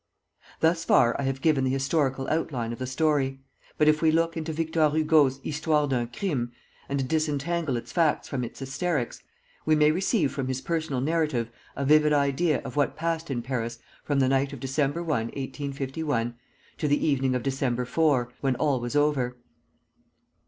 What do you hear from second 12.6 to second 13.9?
of what passed in Paris